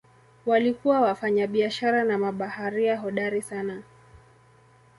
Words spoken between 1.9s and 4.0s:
na mabaharia hodari sana.